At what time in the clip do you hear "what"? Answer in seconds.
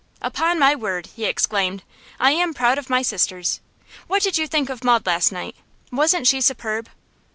4.07-4.23